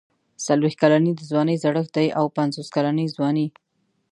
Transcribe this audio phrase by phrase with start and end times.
[0.45, 3.47] څلوېښت کلني د ځوانۍ زړښت دی او پنځوس کلني ځواني.